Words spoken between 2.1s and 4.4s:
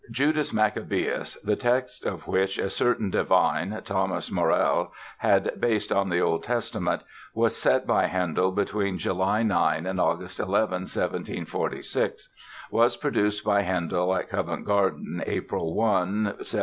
which a certain divine, Thomas